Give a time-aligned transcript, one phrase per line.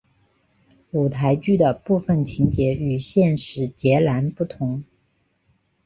[0.93, 4.83] 舞台剧的部分情节与现实截然不同。